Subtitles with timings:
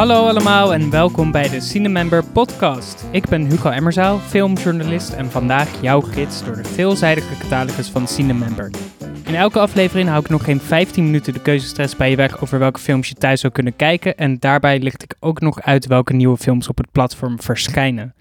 [0.00, 3.04] Hallo allemaal en welkom bij de Cinemember podcast.
[3.10, 8.70] Ik ben Hugo Emmerzaal, filmjournalist en vandaag jouw gids door de veelzijdige catalogus van Cinemember.
[9.26, 12.58] In elke aflevering hou ik nog geen 15 minuten de keuzestress bij je weg over
[12.58, 16.12] welke films je thuis zou kunnen kijken en daarbij licht ik ook nog uit welke
[16.12, 18.14] nieuwe films op het platform verschijnen.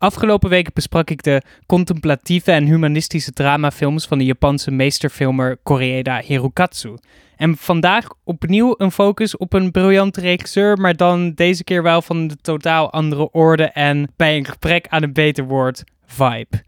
[0.00, 6.96] Afgelopen weken besprak ik de contemplatieve en humanistische dramafilms van de Japanse meesterfilmer Koreeda Hirokatsu.
[7.36, 12.26] En vandaag opnieuw een focus op een briljante regisseur, maar dan deze keer wel van
[12.26, 16.62] de totaal andere orde en bij een gebrek aan een beter woord, vibe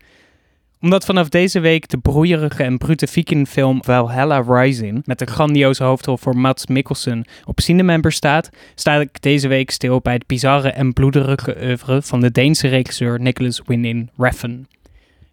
[0.83, 6.17] omdat vanaf deze week de broeierige en brute vikingfilm Valhalla Rising met een grandioze hoofdrol
[6.17, 10.93] voor Mats Mikkelsen op Cinemember staat, sta ik deze week stil bij het bizarre en
[10.93, 14.67] bloederige oeuvre van de Deense regisseur Nicholas Winding Refn.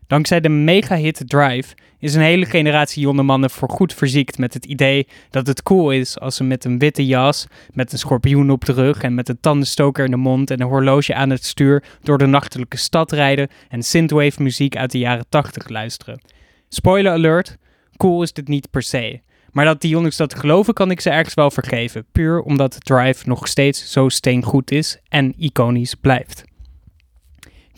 [0.10, 5.08] Dankzij de mega-hit Drive is een hele generatie jonge mannen voorgoed verziekt met het idee
[5.30, 8.74] dat het cool is als ze met een witte jas, met een schorpioen op de
[8.74, 12.18] rug en met een tandenstoker in de mond en een horloge aan het stuur door
[12.18, 16.22] de nachtelijke stad rijden en synthwave muziek uit de jaren 80 luisteren.
[16.70, 17.58] Spoiler alert,
[17.98, 19.22] cool is dit niet per se.
[19.52, 23.28] Maar dat die jongens dat geloven kan ik ze ergens wel vergeven, puur omdat Drive
[23.28, 26.48] nog steeds zo steengoed is en iconisch blijft.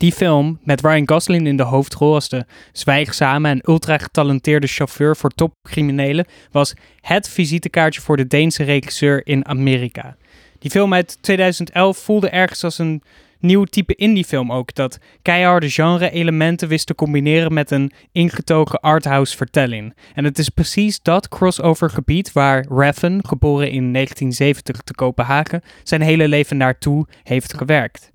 [0.02, 5.16] Die film, met Ryan Gosling in de hoofdrol als de zwijgzame en ultra getalenteerde chauffeur
[5.16, 10.16] voor topcriminelen, was het visitekaartje voor de Deense regisseur in Amerika.
[10.60, 13.04] Die film uit 2011 voelde ergens als een
[13.40, 19.96] nieuw type indiefilm ook, dat keiharde genre-elementen wist te combineren met een ingetogen arthouse vertelling.
[20.14, 26.02] En het is precies dat crossover gebied waar Refn, geboren in 1970 te Kopenhagen, zijn
[26.02, 28.11] hele leven naartoe heeft gewerkt.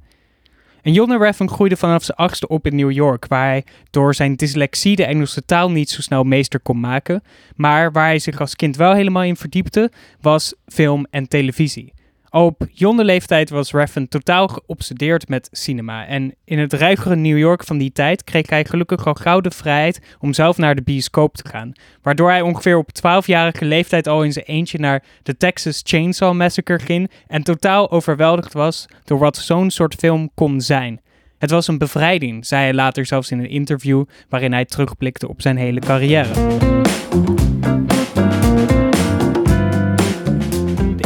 [0.86, 4.36] En Jonne Refn groeide vanaf zijn achtste op in New York, waar hij door zijn
[4.36, 7.22] dyslexie de Engelse taal niet zo snel meester kon maken.
[7.56, 11.92] Maar waar hij zich als kind wel helemaal in verdiepte, was film en televisie.
[12.36, 16.06] Op jonge leeftijd was Refn totaal geobsedeerd met cinema.
[16.06, 19.50] En in het ruigere New York van die tijd kreeg hij gelukkig al gauw de
[19.50, 21.72] vrijheid om zelf naar de bioscoop te gaan.
[22.02, 26.78] Waardoor hij ongeveer op 12-jarige leeftijd al in zijn eentje naar de Texas Chainsaw Massacre
[26.78, 31.00] ging en totaal overweldigd was door wat zo'n soort film kon zijn.
[31.38, 35.42] Het was een bevrijding, zei hij later zelfs in een interview waarin hij terugblikte op
[35.42, 36.32] zijn hele carrière.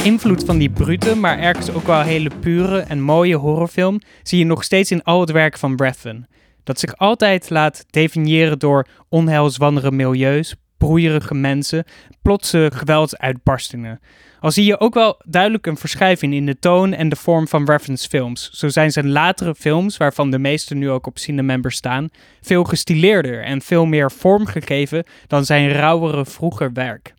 [0.03, 4.44] Invloed van die brute, maar ergens ook wel hele pure en mooie horrorfilm zie je
[4.44, 6.28] nog steeds in al het werk van Breffen.
[6.65, 11.84] Dat zich altijd laat definiëren door onheilswannere milieus, broeierige mensen,
[12.22, 14.00] plotse geweldsuitbarstingen.
[14.41, 17.65] Al zie je ook wel duidelijk een verschuiving in de toon en de vorm van
[17.65, 18.50] reference films.
[18.50, 22.09] Zo zijn zijn latere films, waarvan de meeste nu ook op Cinemember staan,
[22.41, 27.15] veel gestileerder en veel meer vormgegeven dan zijn rauwere vroeger werk.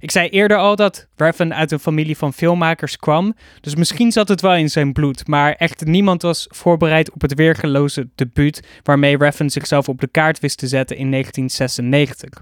[0.00, 4.28] Ik zei eerder al dat Refn uit een familie van filmmakers kwam, dus misschien zat
[4.28, 9.16] het wel in zijn bloed, maar echt niemand was voorbereid op het weergeloze debuut waarmee
[9.16, 12.40] Refn zichzelf op de kaart wist te zetten in 1996.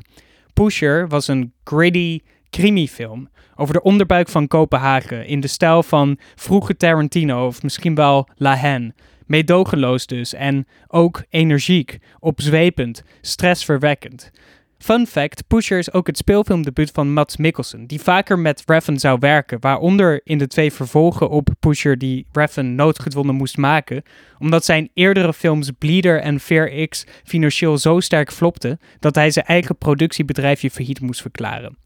[0.52, 2.20] Pusher was een gritty
[2.50, 8.28] crimi-film over de onderbuik van Kopenhagen in de stijl van vroege Tarantino of misschien wel
[8.36, 8.94] La Haine.
[9.26, 14.30] Meedogenloos dus en ook energiek, opzwepend, stressverwekkend.
[14.78, 19.18] Fun fact, Pusher is ook het speelfilmdebuut van Mats Mikkelsen, die vaker met Refn zou
[19.20, 24.02] werken, waaronder in de twee vervolgen op Pusher die Refn noodgedwongen moest maken,
[24.38, 29.46] omdat zijn eerdere films Bleeder en Fair X financieel zo sterk flopten dat hij zijn
[29.46, 31.76] eigen productiebedrijfje failliet moest verklaren.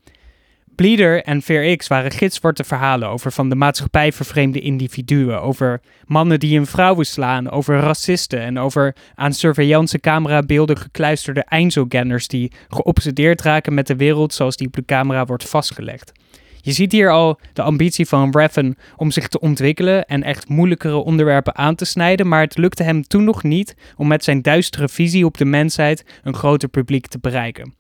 [0.75, 6.41] Bleeder en Fair X waren gitzwarte verhalen over van de maatschappij vervreemde individuen, over mannen
[6.41, 13.41] die hun vrouwen slaan, over racisten en over aan surveillance camerabeelden gekluisterde Einzelganners die geobsedeerd
[13.41, 16.13] raken met de wereld zoals die op de camera wordt vastgelegd.
[16.65, 20.97] Je ziet hier al de ambitie van Refn om zich te ontwikkelen en echt moeilijkere
[20.97, 24.89] onderwerpen aan te snijden, maar het lukte hem toen nog niet om met zijn duistere
[24.89, 27.75] visie op de mensheid een groter publiek te bereiken.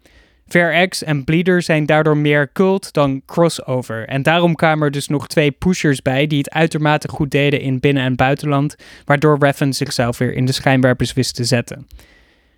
[0.48, 4.06] Fair X en Bleeder zijn daardoor meer cult dan crossover.
[4.08, 7.80] En daarom kwamen er dus nog twee pushers bij die het uitermate goed deden in
[7.80, 11.86] binnen- en buitenland, waardoor Refn zichzelf weer in de schijnwerpers wist te zetten.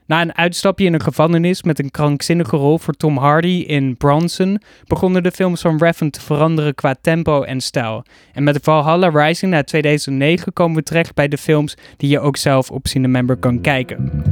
[0.07, 4.61] Na een uitstapje in een gevangenis met een krankzinnige rol voor Tom Hardy in Bronson,
[4.87, 8.05] begonnen de films van Refn te veranderen qua tempo en stijl.
[8.33, 12.37] En met Valhalla Rising uit 2009 komen we terecht bij de films die je ook
[12.37, 14.23] zelf op Cinemember kan kijken.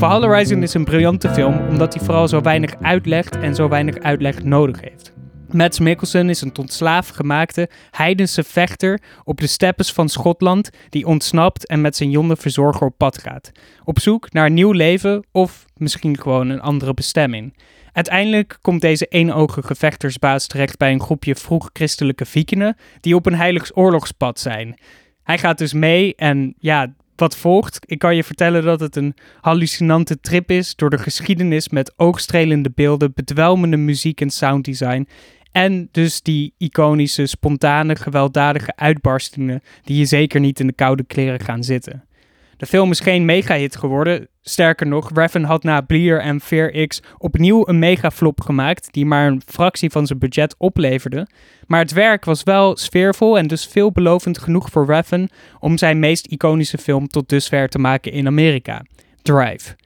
[0.00, 3.98] Valhalla Rising is een briljante film omdat hij vooral zo weinig uitlegt en zo weinig
[3.98, 5.12] uitleg nodig heeft.
[5.50, 11.06] Mads Mikkelsen is een tot slaaf gemaakte heidense vechter op de steppes van Schotland die
[11.06, 13.50] ontsnapt en met zijn jonge verzorger op pad gaat.
[13.84, 17.56] Op zoek naar een nieuw leven of misschien gewoon een andere bestemming.
[17.92, 23.76] Uiteindelijk komt deze eenogige vechtersbaas terecht bij een groepje vroeg-christelijke vikingen die op een heiligs
[23.76, 24.78] oorlogspad zijn.
[25.22, 27.78] Hij gaat dus mee en ja, wat volgt?
[27.86, 32.70] Ik kan je vertellen dat het een hallucinante trip is door de geschiedenis met oogstrelende
[32.74, 35.08] beelden, bedwelmende muziek en sounddesign.
[35.52, 41.40] En dus die iconische, spontane, gewelddadige uitbarstingen die je zeker niet in de koude kleren
[41.40, 42.04] gaan zitten.
[42.60, 44.28] De film is geen mega-hit geworden.
[44.40, 49.26] Sterker nog, Raven had na Bleer en Fear X opnieuw een mega-flop gemaakt, die maar
[49.26, 51.26] een fractie van zijn budget opleverde.
[51.66, 55.28] Maar het werk was wel sfeervol en dus veelbelovend genoeg voor Raven
[55.58, 58.84] om zijn meest iconische film tot dusver te maken in Amerika:
[59.22, 59.76] Drive.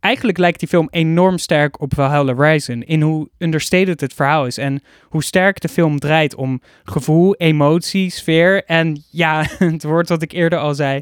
[0.00, 4.58] Eigenlijk lijkt die film enorm sterk op Valhalla Rising in hoe understated het verhaal is
[4.58, 10.22] en hoe sterk de film draait om gevoel, emotie, sfeer en ja, het woord wat
[10.22, 11.00] ik eerder al zei,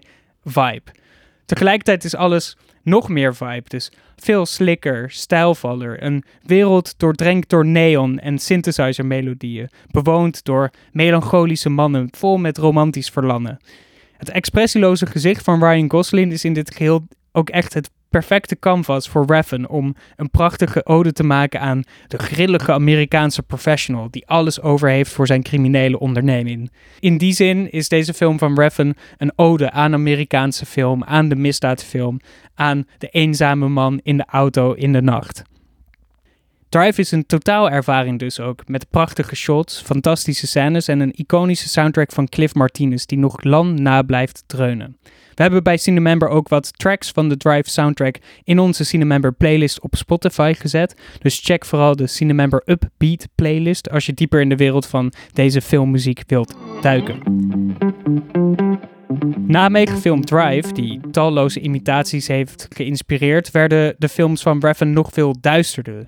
[0.50, 0.92] vibe.
[1.44, 8.18] Tegelijkertijd is alles nog meer vibe, dus veel slikker, stijlvaller, een wereld doordrenkt door neon
[8.18, 13.58] en synthesizer melodieën, bewoond door melancholische mannen vol met romantisch verlangen.
[14.16, 19.08] Het expressieloze gezicht van Ryan Gosling is in dit geheel ook echt het perfecte canvas
[19.08, 24.60] voor Raffen om een prachtige ode te maken aan de grillige Amerikaanse professional die alles
[24.60, 26.70] over heeft voor zijn criminele onderneming.
[27.00, 31.36] In die zin is deze film van Raffen een ode aan Amerikaanse film, aan de
[31.36, 32.20] misdaadfilm,
[32.54, 35.42] aan de eenzame man in de auto in de nacht.
[36.70, 42.12] Drive is een totaalervaring dus ook, met prachtige shots, fantastische scènes en een iconische soundtrack
[42.12, 44.96] van Cliff Martinez die nog lang na blijft dreunen.
[45.34, 49.80] We hebben bij Cinemember ook wat tracks van de Drive soundtrack in onze Cinemember playlist
[49.80, 50.94] op Spotify gezet.
[51.18, 55.60] Dus check vooral de Cinemember Upbeat playlist als je dieper in de wereld van deze
[55.60, 57.18] filmmuziek wilt duiken.
[59.46, 65.36] Na megafilm Drive, die talloze imitaties heeft geïnspireerd, werden de films van Raven nog veel
[65.40, 66.06] duisterder,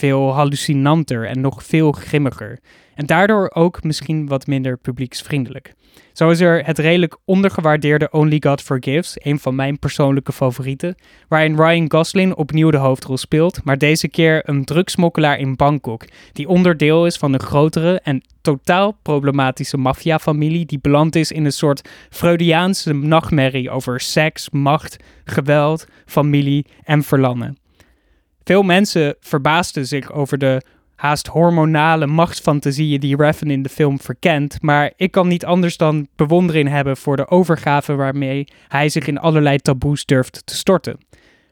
[0.00, 2.58] veel hallucinanter en nog veel grimmiger.
[2.94, 5.74] En daardoor ook misschien wat minder publieksvriendelijk.
[6.12, 10.94] Zo is er het redelijk ondergewaardeerde Only God Forgives, een van mijn persoonlijke favorieten,
[11.28, 16.48] waarin Ryan Gosling opnieuw de hoofdrol speelt, maar deze keer een drugsmokkelaar in Bangkok, die
[16.48, 21.88] onderdeel is van een grotere en totaal problematische maffiafamilie die beland is in een soort
[22.10, 27.56] Freudiaanse nachtmerrie over seks, macht, geweld, familie en verlangen.
[28.46, 30.62] Veel mensen verbaasden zich over de
[30.94, 36.08] haast hormonale machtsfantasieën die Raven in de film verkent, maar ik kan niet anders dan
[36.16, 40.98] bewondering hebben voor de overgave waarmee hij zich in allerlei taboes durft te storten.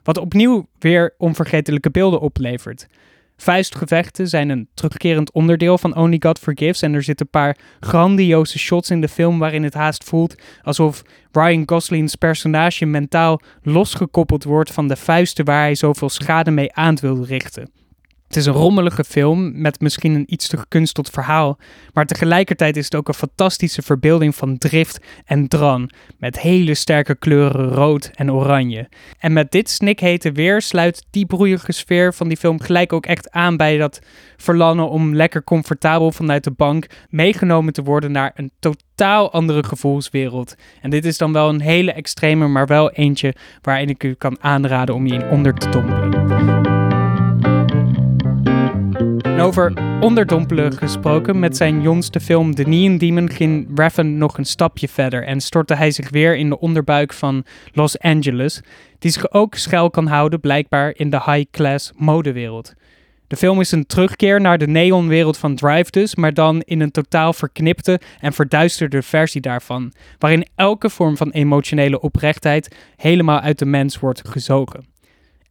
[0.02, 2.86] Wat opnieuw weer onvergetelijke beelden oplevert.
[3.36, 8.58] Vuistgevechten zijn een terugkerend onderdeel van Only God Forgives en er zitten een paar grandioze
[8.58, 11.02] shots in de film waarin het haast voelt alsof
[11.32, 16.96] Ryan Gosling's personage mentaal losgekoppeld wordt van de vuisten waar hij zoveel schade mee aan
[17.00, 17.83] wil richten.
[18.34, 21.58] Het is een rommelige film met misschien een iets te gekunsteld verhaal,
[21.92, 27.14] maar tegelijkertijd is het ook een fantastische verbeelding van drift en dran, met hele sterke
[27.14, 28.88] kleuren rood en oranje.
[29.18, 33.30] En met dit snikhete weer sluit die broeierige sfeer van die film gelijk ook echt
[33.30, 34.00] aan bij dat
[34.36, 40.54] verlangen om lekker comfortabel vanuit de bank meegenomen te worden naar een totaal andere gevoelswereld.
[40.80, 44.36] En dit is dan wel een hele extreme, maar wel eentje waarin ik u kan
[44.40, 46.73] aanraden om je in onder te dompelen.
[49.34, 54.44] En over onderdompelen gesproken, met zijn jongste film The Neon Demon ging Raffen nog een
[54.44, 58.60] stapje verder en stortte hij zich weer in de onderbuik van Los Angeles,
[58.98, 62.74] die zich ook schuil kan houden blijkbaar in de high-class modewereld.
[63.26, 66.90] De film is een terugkeer naar de neonwereld van Drive dus, maar dan in een
[66.90, 73.66] totaal verknipte en verduisterde versie daarvan, waarin elke vorm van emotionele oprechtheid helemaal uit de
[73.66, 74.93] mens wordt gezogen.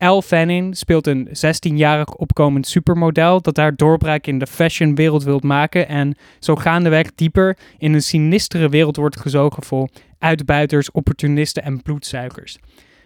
[0.03, 5.87] Elle Fanning speelt een 16-jarig opkomend supermodel dat haar doorbraak in de fashionwereld wilt maken
[5.87, 12.57] en zo gaandeweg dieper in een sinistere wereld wordt gezogen vol uitbuiters, opportunisten en bloedzuigers.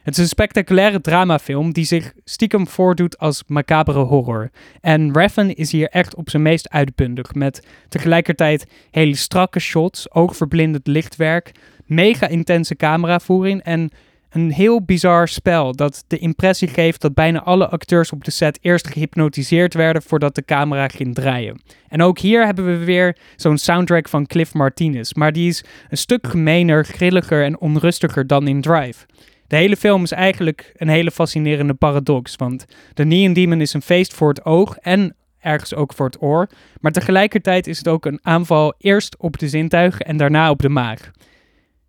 [0.03, 4.49] Het is een spectaculaire dramafilm die zich stiekem voordoet als macabere horror.
[4.81, 10.87] En Raffen is hier echt op zijn meest uitbundig, met tegelijkertijd hele strakke shots, oogverblindend
[10.87, 11.51] lichtwerk,
[11.85, 13.91] mega intense cameravoering en
[14.29, 18.59] een heel bizar spel dat de impressie geeft dat bijna alle acteurs op de set
[18.61, 21.61] eerst gehypnotiseerd werden voordat de camera ging draaien.
[21.87, 25.97] En ook hier hebben we weer zo'n soundtrack van Cliff Martinez, maar die is een
[25.97, 29.05] stuk gemener, grilliger en onrustiger dan in Drive.
[29.47, 33.81] De hele film is eigenlijk een hele fascinerende paradox, want The Neon Demon is een
[33.81, 36.49] feest voor het oog en ergens ook voor het oor.
[36.79, 40.69] Maar tegelijkertijd is het ook een aanval eerst op de zintuigen en daarna op de
[40.69, 41.11] maag.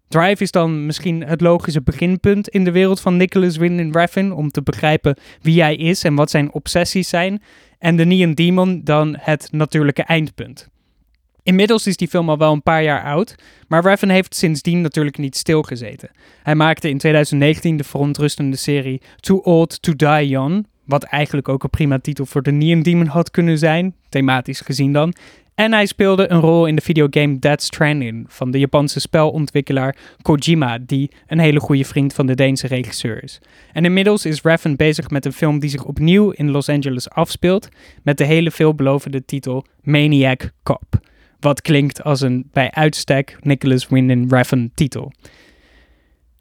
[0.09, 4.51] Drive is dan misschien het logische beginpunt in de wereld van Nicholas Winding Refn om
[4.51, 7.43] te begrijpen wie hij is en wat zijn obsessies zijn.
[7.79, 10.69] En The Neon Demon dan het natuurlijke eindpunt.
[11.43, 13.35] Inmiddels is die film al wel een paar jaar oud,
[13.69, 16.11] maar Refn heeft sindsdien natuurlijk niet stilgezeten.
[16.43, 21.63] Hij maakte in 2019 de verontrustende serie Too Old to Die Young, wat eigenlijk ook
[21.63, 25.15] een prima titel voor de Neon Demon had kunnen zijn, thematisch gezien dan.
[25.59, 30.79] En hij speelde een rol in de videogame Dead Stranding van de Japanse spelontwikkelaar Kojima,
[30.79, 33.41] die een hele goede vriend van de Deense regisseur is.
[33.73, 37.69] En inmiddels is Refn bezig met een film die zich opnieuw in Los Angeles afspeelt,
[38.03, 41.01] met de hele veelbelovende titel Maniac Cop.
[41.41, 45.13] Wat klinkt als een bij uitstek Nicholas Winding Refn titel.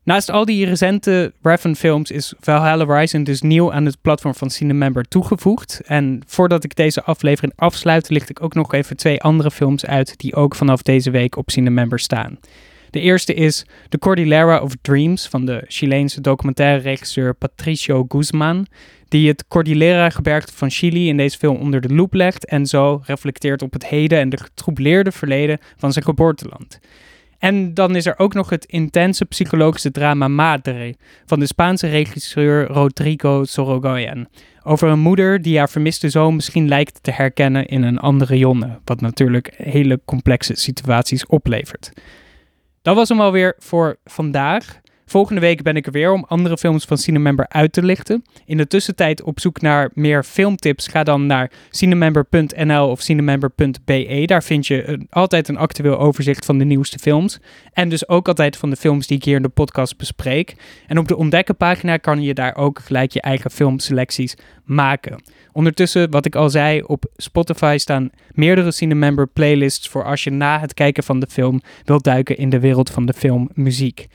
[0.08, 5.04] Naast al die recente Refn-films is Valhalla Rising dus nieuw aan het platform van Cinemember
[5.08, 5.82] toegevoegd.
[5.86, 10.18] En voordat ik deze aflevering afsluit, licht ik ook nog even twee andere films uit
[10.18, 12.40] die ook vanaf deze week op Cinemember staan.
[12.90, 18.68] De eerste is The Cordillera of Dreams van de Chileense documentaire regisseur Patricio Guzman,
[19.08, 23.62] die het Cordillera-gebergte van Chili in deze film onder de loep legt en zo reflecteert
[23.62, 26.80] op het heden en de getroubleerde verleden van zijn geboorteland.
[27.40, 32.68] En dan is er ook nog het intense psychologische drama Madre van de Spaanse regisseur
[32.68, 34.30] Rodrigo Sorogoyen.
[34.64, 38.80] Over een moeder die haar vermiste zoon misschien lijkt te herkennen in een andere jonne.
[38.84, 41.92] Wat natuurlijk hele complexe situaties oplevert.
[42.82, 44.80] Dat was hem alweer voor vandaag.
[45.10, 48.24] Volgende week ben ik er weer om andere films van Cinemember uit te lichten.
[48.46, 54.24] In de tussentijd op zoek naar meer filmtips, ga dan naar cinemember.nl of cinemember.be.
[54.26, 57.40] Daar vind je altijd een actueel overzicht van de nieuwste films.
[57.74, 60.56] En dus ook altijd van de films die ik hier in de podcast bespreek.
[60.88, 65.24] En op de ontdekkenpagina kan je daar ook gelijk je eigen filmselecties maken.
[65.52, 70.60] Ondertussen, wat ik al zei, op Spotify staan meerdere Cinemember playlists voor als je na
[70.60, 74.08] het kijken van de film wilt duiken in de wereld van de filmmuziek.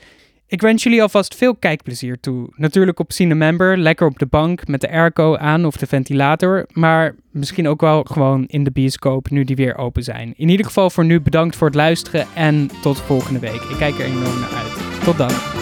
[0.53, 2.49] Ik wens jullie alvast veel kijkplezier toe.
[2.55, 6.65] Natuurlijk op Cinemember, lekker op de bank met de airco aan of de ventilator.
[6.71, 10.33] Maar misschien ook wel gewoon in de bioscoop nu die weer open zijn.
[10.37, 13.61] In ieder geval voor nu bedankt voor het luisteren en tot volgende week.
[13.61, 15.03] Ik kijk er enorm naar uit.
[15.03, 15.52] Tot dan.